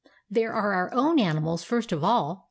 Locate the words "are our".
0.51-0.91